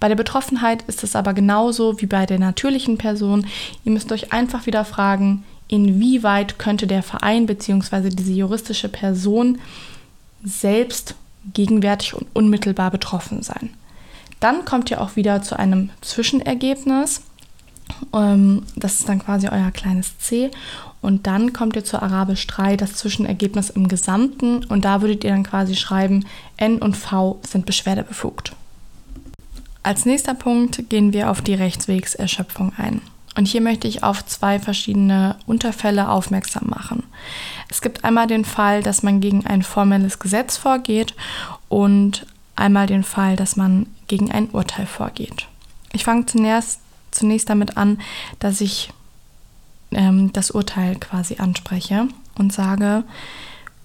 Bei 0.00 0.08
der 0.08 0.16
Betroffenheit 0.16 0.82
ist 0.88 1.04
es 1.04 1.14
aber 1.14 1.32
genauso 1.32 2.00
wie 2.00 2.06
bei 2.06 2.26
der 2.26 2.40
natürlichen 2.40 2.98
Person. 2.98 3.46
Ihr 3.84 3.92
müsst 3.92 4.10
euch 4.10 4.32
einfach 4.32 4.66
wieder 4.66 4.84
fragen, 4.84 5.44
inwieweit 5.68 6.58
könnte 6.58 6.88
der 6.88 7.04
Verein 7.04 7.46
bzw. 7.46 8.08
diese 8.08 8.32
juristische 8.32 8.88
Person 8.88 9.58
selbst 10.42 11.14
gegenwärtig 11.52 12.14
und 12.14 12.26
unmittelbar 12.34 12.90
betroffen 12.90 13.42
sein. 13.42 13.70
Dann 14.40 14.64
kommt 14.64 14.90
ihr 14.90 15.00
auch 15.00 15.14
wieder 15.14 15.40
zu 15.42 15.56
einem 15.56 15.90
Zwischenergebnis 16.00 17.22
das 18.12 18.94
ist 18.94 19.08
dann 19.08 19.18
quasi 19.18 19.48
euer 19.48 19.70
kleines 19.70 20.18
C. 20.18 20.50
Und 21.00 21.26
dann 21.26 21.52
kommt 21.52 21.74
ihr 21.76 21.84
zu 21.84 22.00
Arabisch 22.00 22.46
3, 22.46 22.76
das 22.76 22.94
Zwischenergebnis 22.94 23.70
im 23.70 23.88
Gesamten. 23.88 24.64
Und 24.64 24.84
da 24.84 25.00
würdet 25.00 25.24
ihr 25.24 25.30
dann 25.30 25.42
quasi 25.42 25.74
schreiben, 25.74 26.24
N 26.56 26.78
und 26.78 26.96
V 26.96 27.40
sind 27.46 27.66
beschwerdebefugt. 27.66 28.52
Als 29.82 30.06
nächster 30.06 30.34
Punkt 30.34 30.88
gehen 30.88 31.12
wir 31.12 31.28
auf 31.28 31.40
die 31.40 31.54
Rechtswegserschöpfung 31.54 32.72
ein. 32.76 33.00
Und 33.36 33.48
hier 33.48 33.62
möchte 33.62 33.88
ich 33.88 34.04
auf 34.04 34.24
zwei 34.26 34.60
verschiedene 34.60 35.36
Unterfälle 35.46 36.08
aufmerksam 36.08 36.68
machen. 36.68 37.02
Es 37.68 37.80
gibt 37.80 38.04
einmal 38.04 38.26
den 38.26 38.44
Fall, 38.44 38.82
dass 38.82 39.02
man 39.02 39.20
gegen 39.20 39.46
ein 39.46 39.62
formelles 39.62 40.18
Gesetz 40.18 40.56
vorgeht 40.56 41.14
und 41.68 42.26
einmal 42.54 42.86
den 42.86 43.02
Fall, 43.02 43.36
dass 43.36 43.56
man 43.56 43.86
gegen 44.06 44.30
ein 44.30 44.50
Urteil 44.50 44.86
vorgeht. 44.86 45.48
Ich 45.92 46.04
fange 46.04 46.26
zunächst 46.26 46.81
zunächst 47.12 47.48
damit 47.48 47.76
an, 47.76 48.00
dass 48.38 48.60
ich 48.60 48.90
ähm, 49.92 50.32
das 50.32 50.50
Urteil 50.50 50.96
quasi 50.96 51.36
anspreche 51.36 52.08
und 52.36 52.52
sage, 52.52 53.04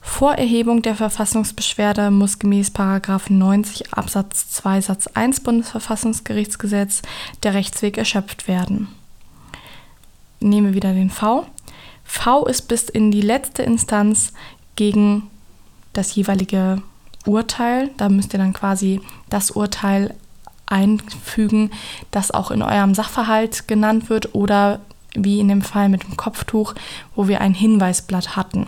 vor 0.02 0.36
Erhebung 0.36 0.82
der 0.82 0.96
Verfassungsbeschwerde 0.96 2.10
muss 2.12 2.40
gemäß 2.40 2.72
90 2.74 3.94
Absatz 3.94 4.50
2 4.50 4.82
Satz 4.82 5.08
1 5.08 5.42
Bundesverfassungsgerichtsgesetz 5.42 7.02
der 7.44 7.54
Rechtsweg 7.54 7.98
erschöpft 7.98 8.48
werden. 8.48 8.88
Nehmen 10.40 10.68
wir 10.68 10.74
wieder 10.74 10.94
den 10.94 11.10
V. 11.10 11.46
V 12.04 12.46
ist 12.46 12.68
bis 12.70 12.90
in 12.90 13.12
die 13.12 13.22
letzte 13.22 13.64
Instanz 13.64 14.32
gegen 14.76 15.24
das 15.94 16.16
jeweilige 16.16 16.82
Urteil. 17.26 17.90
Da 17.98 18.08
müsst 18.08 18.34
ihr 18.34 18.40
dann 18.40 18.54
quasi 18.54 19.02
das 19.30 19.52
Urteil 19.52 20.16
einfügen, 20.68 21.72
das 22.12 22.32
auch 22.32 22.52
in 22.52 22.62
eurem 22.62 22.94
Sachverhalt 22.94 23.68
genannt 23.68 24.10
wird 24.10 24.36
oder 24.36 24.80
wie 25.14 25.40
in 25.40 25.48
dem 25.48 25.62
Fall 25.62 25.90
mit 25.90 26.04
dem 26.04 26.18
Kopftuch, 26.18 26.76
wo 27.16 27.28
wir 27.28 27.42
ein 27.42 27.54
Hinweisblatt 27.54 28.36
hatten. 28.36 28.68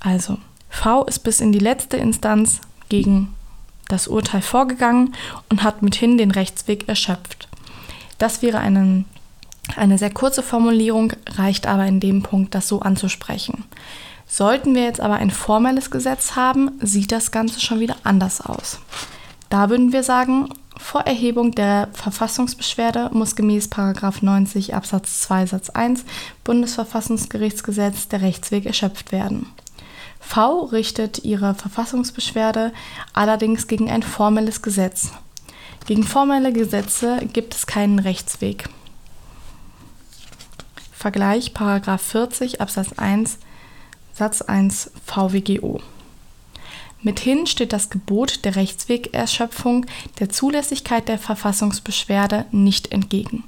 Also, 0.00 0.38
V 0.68 1.04
ist 1.04 1.20
bis 1.20 1.40
in 1.40 1.52
die 1.52 1.58
letzte 1.58 1.96
Instanz 1.96 2.60
gegen 2.88 3.34
das 3.88 4.08
Urteil 4.08 4.42
vorgegangen 4.42 5.14
und 5.48 5.62
hat 5.62 5.82
mithin 5.82 6.18
den 6.18 6.30
Rechtsweg 6.30 6.88
erschöpft. 6.88 7.48
Das 8.18 8.42
wäre 8.42 8.58
eine, 8.58 9.04
eine 9.76 9.98
sehr 9.98 10.10
kurze 10.10 10.42
Formulierung, 10.42 11.12
reicht 11.36 11.66
aber 11.66 11.86
in 11.86 12.00
dem 12.00 12.22
Punkt, 12.22 12.54
das 12.54 12.68
so 12.68 12.80
anzusprechen. 12.80 13.64
Sollten 14.26 14.74
wir 14.74 14.84
jetzt 14.84 15.00
aber 15.00 15.16
ein 15.16 15.30
formelles 15.30 15.90
Gesetz 15.90 16.36
haben, 16.36 16.70
sieht 16.80 17.12
das 17.12 17.30
Ganze 17.30 17.60
schon 17.60 17.80
wieder 17.80 17.96
anders 18.02 18.40
aus. 18.40 18.78
Da 19.52 19.68
würden 19.68 19.92
wir 19.92 20.02
sagen, 20.02 20.48
vor 20.78 21.02
Erhebung 21.02 21.50
der 21.52 21.90
Verfassungsbeschwerde 21.92 23.10
muss 23.12 23.36
gemäß 23.36 23.68
90 24.22 24.74
Absatz 24.74 25.20
2 25.20 25.44
Satz 25.44 25.68
1 25.68 26.06
Bundesverfassungsgerichtsgesetz 26.42 28.08
der 28.08 28.22
Rechtsweg 28.22 28.64
erschöpft 28.64 29.12
werden. 29.12 29.44
V 30.20 30.60
richtet 30.60 31.26
ihre 31.26 31.54
Verfassungsbeschwerde 31.54 32.72
allerdings 33.12 33.66
gegen 33.66 33.90
ein 33.90 34.02
formelles 34.02 34.62
Gesetz. 34.62 35.10
Gegen 35.84 36.04
formelle 36.04 36.54
Gesetze 36.54 37.18
gibt 37.30 37.54
es 37.54 37.66
keinen 37.66 37.98
Rechtsweg. 37.98 38.70
Vergleich 40.92 41.52
40 41.98 42.62
Absatz 42.62 42.94
1 42.96 43.36
Satz 44.14 44.40
1 44.40 44.92
VWGO. 45.04 45.78
Mithin 47.02 47.46
steht 47.46 47.72
das 47.72 47.90
Gebot 47.90 48.44
der 48.44 48.56
Rechtswegerschöpfung 48.56 49.86
der 50.20 50.28
Zulässigkeit 50.28 51.08
der 51.08 51.18
Verfassungsbeschwerde 51.18 52.46
nicht 52.52 52.92
entgegen. 52.92 53.44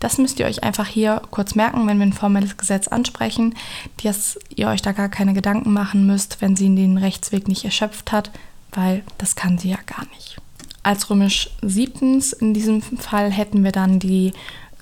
Das 0.00 0.18
müsst 0.18 0.40
ihr 0.40 0.46
euch 0.46 0.64
einfach 0.64 0.86
hier 0.86 1.22
kurz 1.30 1.54
merken, 1.54 1.86
wenn 1.86 1.98
wir 1.98 2.06
ein 2.06 2.12
formelles 2.12 2.56
Gesetz 2.56 2.88
ansprechen, 2.88 3.54
dass 4.02 4.38
ihr 4.54 4.68
euch 4.68 4.82
da 4.82 4.92
gar 4.92 5.08
keine 5.08 5.34
Gedanken 5.34 5.72
machen 5.72 6.06
müsst, 6.06 6.40
wenn 6.40 6.56
sie 6.56 6.74
den 6.74 6.98
Rechtsweg 6.98 7.48
nicht 7.48 7.64
erschöpft 7.64 8.12
hat, 8.12 8.30
weil 8.72 9.02
das 9.18 9.36
kann 9.36 9.58
sie 9.58 9.70
ja 9.70 9.78
gar 9.86 10.06
nicht. 10.14 10.36
Als 10.82 11.10
römisch 11.10 11.50
siebtens 11.62 12.32
in 12.32 12.54
diesem 12.54 12.80
Fall 12.80 13.30
hätten 13.30 13.64
wir 13.64 13.72
dann 13.72 13.98
die 13.98 14.32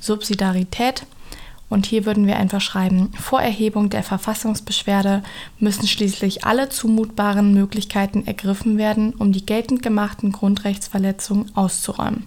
Subsidiarität. 0.00 1.06
Und 1.68 1.86
hier 1.86 2.06
würden 2.06 2.26
wir 2.26 2.36
einfach 2.36 2.60
schreiben, 2.60 3.10
vor 3.18 3.40
Erhebung 3.40 3.90
der 3.90 4.02
Verfassungsbeschwerde 4.02 5.22
müssen 5.58 5.88
schließlich 5.88 6.44
alle 6.44 6.68
zumutbaren 6.68 7.54
Möglichkeiten 7.54 8.26
ergriffen 8.26 8.78
werden, 8.78 9.14
um 9.14 9.32
die 9.32 9.44
geltend 9.44 9.82
gemachten 9.82 10.30
Grundrechtsverletzungen 10.30 11.56
auszuräumen. 11.56 12.26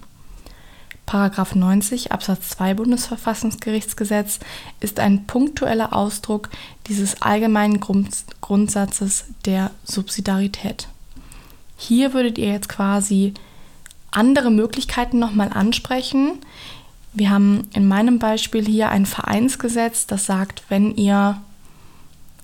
Paragraph 1.05 1.55
90 1.55 2.11
Absatz 2.11 2.49
2 2.49 2.73
Bundesverfassungsgerichtsgesetz 2.73 4.39
ist 4.81 4.99
ein 4.99 5.25
punktueller 5.25 5.95
Ausdruck 5.95 6.49
dieses 6.87 7.21
allgemeinen 7.21 7.79
Grund 7.79 8.09
Grundsatzes 8.41 9.25
der 9.45 9.71
Subsidiarität. 9.85 10.89
Hier 11.77 12.13
würdet 12.13 12.37
ihr 12.37 12.51
jetzt 12.51 12.67
quasi 12.67 13.33
andere 14.11 14.51
Möglichkeiten 14.51 15.17
nochmal 15.17 15.49
ansprechen, 15.53 16.39
wir 17.17 17.29
haben 17.29 17.67
in 17.73 17.87
meinem 17.87 18.19
Beispiel 18.19 18.65
hier 18.65 18.89
ein 18.89 19.05
Vereinsgesetz, 19.05 20.05
das 20.05 20.25
sagt, 20.25 20.63
wenn 20.69 20.95
ihr 20.95 21.41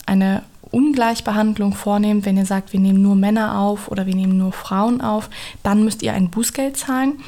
eine 0.06 0.42
Ungleichbehandlung 0.70 1.72
vornehmt, 1.74 2.26
wenn 2.26 2.36
ihr 2.36 2.46
sagt, 2.46 2.72
wir 2.72 2.80
nehmen 2.80 3.00
nur 3.00 3.14
Männer 3.14 3.60
auf 3.60 3.88
oder 3.88 4.06
wir 4.06 4.14
nehmen 4.14 4.36
nur 4.36 4.52
Frauen 4.52 5.00
auf, 5.00 5.30
dann 5.62 5.84
müsst 5.84 6.02
ihr 6.02 6.12
ein 6.12 6.30
Bußgeld 6.30 6.76
zahlen. 6.76 7.20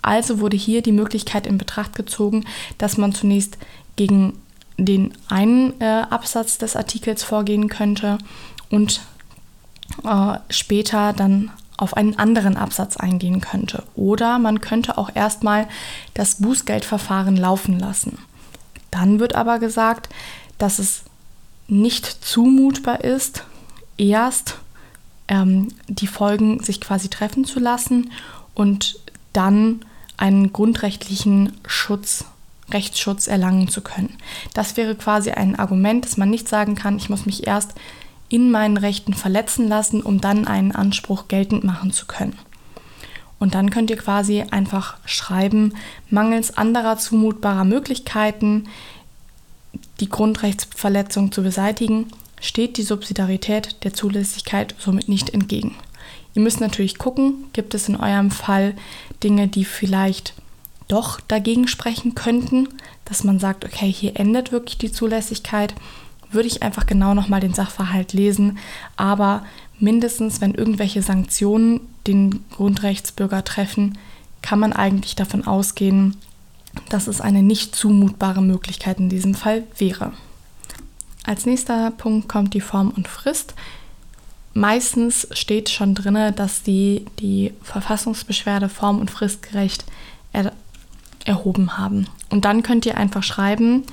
Also 0.00 0.38
wurde 0.38 0.56
hier 0.56 0.82
die 0.82 0.92
Möglichkeit 0.92 1.46
in 1.46 1.58
Betracht 1.58 1.96
gezogen, 1.96 2.44
dass 2.78 2.98
man 2.98 3.12
zunächst 3.12 3.58
gegen 3.96 4.34
den 4.78 5.12
einen 5.28 5.80
äh, 5.80 6.04
Absatz 6.08 6.58
des 6.58 6.76
Artikels 6.76 7.24
vorgehen 7.24 7.68
könnte 7.68 8.18
und 8.70 9.00
äh, 10.04 10.38
später 10.50 11.12
dann 11.12 11.50
auf 11.82 11.96
einen 11.96 12.18
anderen 12.18 12.56
Absatz 12.56 12.96
eingehen 12.96 13.40
könnte. 13.40 13.82
Oder 13.94 14.38
man 14.38 14.60
könnte 14.60 14.96
auch 14.96 15.10
erstmal 15.14 15.68
das 16.14 16.36
Bußgeldverfahren 16.36 17.36
laufen 17.36 17.78
lassen. 17.78 18.18
Dann 18.90 19.18
wird 19.18 19.34
aber 19.34 19.58
gesagt, 19.58 20.08
dass 20.58 20.78
es 20.78 21.02
nicht 21.66 22.06
zumutbar 22.06 23.02
ist, 23.02 23.44
erst 23.98 24.58
ähm, 25.28 25.68
die 25.88 26.06
Folgen 26.06 26.62
sich 26.62 26.80
quasi 26.80 27.08
treffen 27.08 27.44
zu 27.44 27.58
lassen 27.58 28.12
und 28.54 29.00
dann 29.32 29.84
einen 30.16 30.52
grundrechtlichen 30.52 31.52
Schutz, 31.66 32.26
Rechtsschutz 32.70 33.26
erlangen 33.26 33.68
zu 33.68 33.80
können. 33.80 34.18
Das 34.54 34.76
wäre 34.76 34.94
quasi 34.94 35.30
ein 35.30 35.58
Argument, 35.58 36.04
dass 36.04 36.16
man 36.16 36.30
nicht 36.30 36.48
sagen 36.48 36.74
kann, 36.74 36.96
ich 36.96 37.08
muss 37.08 37.26
mich 37.26 37.46
erst 37.46 37.74
in 38.32 38.50
meinen 38.50 38.78
Rechten 38.78 39.12
verletzen 39.12 39.68
lassen, 39.68 40.02
um 40.02 40.20
dann 40.20 40.46
einen 40.46 40.72
Anspruch 40.72 41.28
geltend 41.28 41.64
machen 41.64 41.92
zu 41.92 42.06
können. 42.06 42.38
Und 43.38 43.54
dann 43.54 43.70
könnt 43.70 43.90
ihr 43.90 43.96
quasi 43.96 44.42
einfach 44.50 44.96
schreiben, 45.04 45.74
mangels 46.08 46.56
anderer 46.56 46.96
zumutbarer 46.96 47.64
Möglichkeiten 47.64 48.68
die 50.00 50.08
Grundrechtsverletzung 50.08 51.32
zu 51.32 51.42
beseitigen, 51.42 52.06
steht 52.40 52.76
die 52.76 52.82
Subsidiarität 52.82 53.84
der 53.84 53.92
Zulässigkeit 53.94 54.74
somit 54.78 55.08
nicht 55.08 55.30
entgegen. 55.30 55.74
Ihr 56.34 56.42
müsst 56.42 56.60
natürlich 56.60 56.98
gucken, 56.98 57.44
gibt 57.52 57.74
es 57.74 57.88
in 57.88 57.96
eurem 57.96 58.30
Fall 58.30 58.74
Dinge, 59.22 59.48
die 59.48 59.64
vielleicht 59.64 60.34
doch 60.88 61.20
dagegen 61.20 61.68
sprechen 61.68 62.14
könnten, 62.14 62.68
dass 63.04 63.24
man 63.24 63.38
sagt, 63.38 63.64
okay, 63.64 63.90
hier 63.92 64.18
endet 64.18 64.52
wirklich 64.52 64.78
die 64.78 64.92
Zulässigkeit 64.92 65.74
würde 66.32 66.48
ich 66.48 66.62
einfach 66.62 66.86
genau 66.86 67.14
nochmal 67.14 67.40
den 67.40 67.54
Sachverhalt 67.54 68.12
lesen. 68.12 68.58
Aber 68.96 69.44
mindestens, 69.78 70.40
wenn 70.40 70.54
irgendwelche 70.54 71.02
Sanktionen 71.02 71.80
den 72.06 72.44
Grundrechtsbürger 72.50 73.44
treffen, 73.44 73.98
kann 74.42 74.58
man 74.58 74.72
eigentlich 74.72 75.14
davon 75.14 75.46
ausgehen, 75.46 76.16
dass 76.88 77.06
es 77.06 77.20
eine 77.20 77.42
nicht 77.42 77.76
zumutbare 77.76 78.42
Möglichkeit 78.42 78.98
in 78.98 79.08
diesem 79.08 79.34
Fall 79.34 79.64
wäre. 79.78 80.12
Als 81.24 81.46
nächster 81.46 81.90
Punkt 81.92 82.28
kommt 82.28 82.54
die 82.54 82.60
Form 82.60 82.90
und 82.90 83.06
Frist. 83.06 83.54
Meistens 84.54 85.28
steht 85.32 85.70
schon 85.70 85.94
drin, 85.94 86.34
dass 86.34 86.62
die, 86.62 87.06
die 87.20 87.52
Verfassungsbeschwerde 87.62 88.68
form- 88.68 89.00
und 89.00 89.10
fristgerecht 89.10 89.84
er, 90.32 90.52
erhoben 91.24 91.78
haben. 91.78 92.06
Und 92.28 92.44
dann 92.44 92.62
könnt 92.62 92.84
ihr 92.84 92.96
einfach 92.96 93.22
schreiben, 93.22 93.84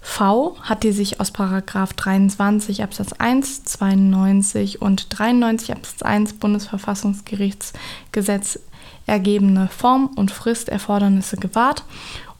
V 0.00 0.56
hat 0.62 0.84
die 0.84 0.92
sich 0.92 1.20
aus 1.20 1.30
Paragraf 1.30 1.92
23 1.92 2.82
Absatz 2.82 3.12
1, 3.12 3.64
92 3.64 4.80
und 4.80 5.18
93 5.18 5.72
Absatz 5.72 6.00
1 6.02 6.32
Bundesverfassungsgerichtsgesetz 6.34 8.60
ergebene 9.06 9.68
Form- 9.68 10.10
und 10.16 10.30
Fristerfordernisse 10.30 11.36
gewahrt 11.36 11.84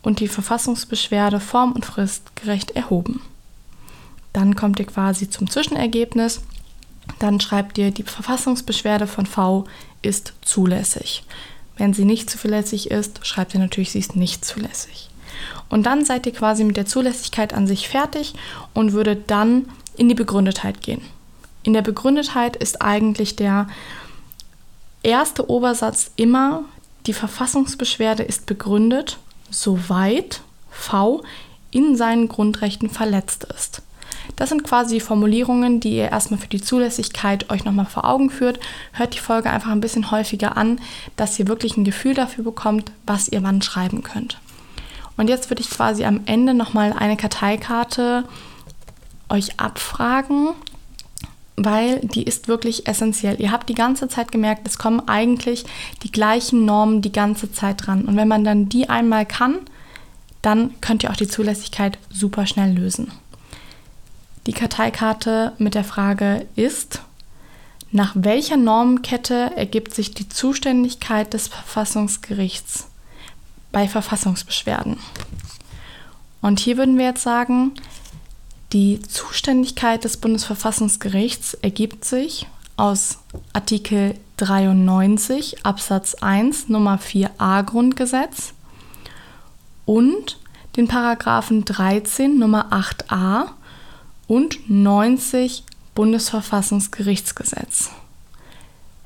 und 0.03 0.21
die 0.21 0.29
Verfassungsbeschwerde 0.29 1.41
form- 1.41 1.73
und 1.73 1.85
fristgerecht 1.85 2.71
erhoben. 2.73 3.21
Dann 4.33 4.55
kommt 4.55 4.79
ihr 4.79 4.87
quasi 4.87 5.29
zum 5.29 5.51
Zwischenergebnis. 5.51 6.41
Dann 7.19 7.41
schreibt 7.41 7.79
ihr, 7.79 7.91
die 7.91 8.05
Verfassungsbeschwerde 8.05 9.07
von 9.07 9.27
V 9.27 9.65
ist 10.03 10.35
zulässig. 10.43 11.25
Wenn 11.77 11.95
sie 11.95 12.05
nicht 12.05 12.31
zulässig 12.31 12.91
ist, 12.91 13.27
schreibt 13.27 13.55
ihr 13.55 13.61
natürlich, 13.61 13.93
sie 13.93 13.99
ist 13.99 14.17
nicht 14.17 14.45
zulässig. 14.45 15.11
Und 15.69 15.87
dann 15.87 16.05
seid 16.05 16.27
ihr 16.27 16.33
quasi 16.33 16.65
mit 16.65 16.77
der 16.77 16.87
Zulässigkeit 16.87 17.53
an 17.53 17.67
sich 17.67 17.89
fertig 17.89 18.35
und 18.75 18.93
würdet 18.93 19.31
dann 19.31 19.67
in 19.97 20.09
die 20.09 20.15
Begründetheit 20.15 20.81
gehen. 20.81 21.03
In 21.63 21.73
der 21.73 21.83
Begründetheit 21.83 22.57
ist 22.57 22.81
eigentlich 22.81 23.37
der 23.37 23.69
erste 25.03 25.51
Obersatz 25.51 26.11
immer, 26.17 26.65
die 27.07 27.13
Verfassungsbeschwerde 27.13 28.23
ist 28.23 28.47
begründet, 28.47 29.19
soweit 29.51 30.41
V 30.71 31.23
in 31.71 31.97
seinen 31.97 32.29
Grundrechten 32.29 32.91
verletzt 32.91 33.45
ist. 33.45 33.83
Das 34.37 34.51
sind 34.51 34.65
quasi 34.65 35.01
Formulierungen, 35.01 35.81
die 35.81 35.97
ihr 35.97 36.11
erstmal 36.11 36.39
für 36.39 36.49
die 36.49 36.61
Zulässigkeit 36.61 37.51
euch 37.51 37.65
nochmal 37.65 37.87
vor 37.87 38.05
Augen 38.05 38.31
führt. 38.31 38.61
Hört 38.93 39.15
die 39.15 39.21
Folge 39.21 39.51
einfach 39.51 39.71
ein 39.71 39.81
bisschen 39.81 40.11
häufiger 40.11 40.57
an, 40.57 40.81
dass 41.17 41.39
ihr 41.39 41.49
wirklich 41.49 41.77
ein 41.77 41.85
Gefühl 41.85 42.15
dafür 42.15 42.45
bekommt, 42.45 42.93
was 43.07 43.29
ihr 43.29 43.43
wann 43.43 43.63
schreiben 43.63 44.03
könnt. 44.03 44.39
Und 45.19 45.29
jetzt 45.29 45.51
würde 45.51 45.61
ich 45.61 45.69
quasi 45.69 46.05
am 46.05 46.23
Ende 46.25 46.55
nochmal 46.55 46.95
eine 46.95 47.17
Karteikarte 47.17 48.25
euch 49.29 49.59
abfragen, 49.59 50.51
weil 51.57 51.99
die 52.01 52.23
ist 52.23 52.47
wirklich 52.47 52.87
essentiell. 52.87 53.41
Ihr 53.41 53.51
habt 53.51 53.69
die 53.69 53.75
ganze 53.75 54.09
Zeit 54.09 54.31
gemerkt, 54.31 54.67
es 54.67 54.79
kommen 54.79 55.07
eigentlich 55.09 55.67
die 56.05 56.13
gleichen 56.13 56.65
Normen 56.65 57.03
die 57.03 57.13
ganze 57.13 57.51
Zeit 57.51 57.85
dran. 57.85 58.05
Und 58.05 58.17
wenn 58.17 58.29
man 58.29 58.45
dann 58.45 58.69
die 58.69 58.89
einmal 58.89 59.27
kann, 59.27 59.57
dann 60.41 60.81
könnt 60.81 61.03
ihr 61.03 61.11
auch 61.11 61.17
die 61.17 61.27
Zulässigkeit 61.27 61.99
super 62.11 62.47
schnell 62.47 62.73
lösen. 62.73 63.11
Die 64.47 64.53
Karteikarte 64.53 65.53
mit 65.59 65.75
der 65.75 65.85
Frage 65.85 66.47
ist, 66.55 67.03
nach 67.91 68.13
welcher 68.15 68.57
Normenkette 68.57 69.51
ergibt 69.57 69.95
sich 69.95 70.15
die 70.15 70.29
Zuständigkeit 70.29 71.35
des 71.35 71.49
Verfassungsgerichts 71.49 72.88
bei 73.73 73.89
Verfassungsbeschwerden? 73.89 74.99
Und 76.41 76.61
hier 76.61 76.77
würden 76.77 76.99
wir 76.99 77.07
jetzt 77.07 77.23
sagen, 77.23 77.73
die 78.73 79.01
Zuständigkeit 79.01 80.05
des 80.05 80.19
Bundesverfassungsgerichts 80.19 81.55
ergibt 81.55 82.05
sich 82.05 82.47
aus 82.77 83.19
Artikel 83.53 84.15
93 84.37 85.65
Absatz 85.65 86.15
1 86.15 86.69
Nummer 86.69 86.99
4a 86.99 87.63
Grundgesetz 87.65 88.55
und 89.85 90.39
den 90.77 90.87
Paragraphen 90.87 91.65
13 91.65 92.39
Nummer 92.39 92.73
8a 92.73 93.49
und 94.29 94.71
90 94.71 95.65
Bundesverfassungsgerichtsgesetz. 95.95 97.91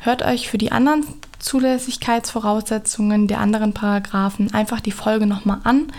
Hört 0.05 0.23
euch 0.23 0.49
für 0.49 0.59
die 0.59 0.73
anderen 0.73 1.05
Zulässigkeitsvoraussetzungen 1.39 3.29
der 3.29 3.39
anderen 3.39 3.73
Paragraphen 3.73 4.53
einfach 4.53 4.81
die 4.81 4.91
Folge 4.91 5.27
nochmal 5.27 5.61
an 5.63 5.93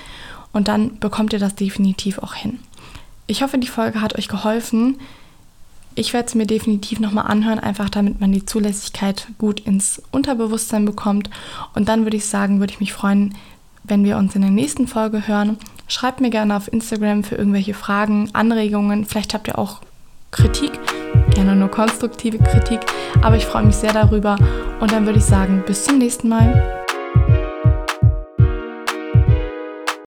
und 0.51 0.67
dann 0.67 0.99
bekommt 0.99 1.31
ihr 1.31 1.39
das 1.39 1.55
definitiv 1.55 2.17
auch 2.17 2.33
hin. 2.33 2.59
Ich 3.27 3.43
hoffe, 3.43 3.57
die 3.57 3.67
Folge 3.67 4.01
hat 4.01 4.17
euch 4.17 4.27
geholfen. 4.27 4.99
Ich 5.95 6.11
werde 6.11 6.27
es 6.27 6.35
mir 6.35 6.45
definitiv 6.45 6.99
nochmal 6.99 7.27
anhören, 7.27 7.59
einfach 7.59 7.89
damit 7.89 8.19
man 8.19 8.33
die 8.33 8.45
Zulässigkeit 8.45 9.27
gut 9.37 9.61
ins 9.61 10.01
Unterbewusstsein 10.11 10.83
bekommt. 10.83 11.29
Und 11.73 11.87
dann 11.87 12.03
würde 12.03 12.17
ich 12.17 12.25
sagen, 12.25 12.59
würde 12.59 12.73
ich 12.73 12.81
mich 12.81 12.91
freuen, 12.91 13.33
wenn 13.85 14.03
wir 14.03 14.17
uns 14.17 14.35
in 14.35 14.41
der 14.41 14.51
nächsten 14.51 14.85
Folge 14.85 15.27
hören. 15.29 15.57
Schreibt 15.87 16.19
mir 16.19 16.29
gerne 16.29 16.57
auf 16.57 16.71
Instagram 16.71 17.23
für 17.23 17.35
irgendwelche 17.35 17.73
Fragen, 17.73 18.29
Anregungen. 18.33 19.05
Vielleicht 19.05 19.33
habt 19.33 19.47
ihr 19.47 19.57
auch 19.57 19.79
Kritik, 20.31 20.77
gerne 21.33 21.55
nur 21.55 21.69
konstruktive 21.69 22.37
Kritik. 22.37 22.79
Aber 23.21 23.35
ich 23.35 23.45
freue 23.45 23.65
mich 23.65 23.75
sehr 23.75 23.93
darüber. 23.93 24.35
Und 24.79 24.91
dann 24.91 25.05
würde 25.05 25.19
ich 25.19 25.25
sagen, 25.25 25.63
bis 25.65 25.83
zum 25.83 25.97
nächsten 25.97 26.29
Mal. 26.29 26.82